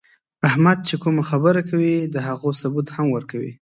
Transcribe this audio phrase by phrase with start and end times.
[0.47, 3.51] احمد چې کومه خبره کوي، د هغو ثبوت هم ورکوي.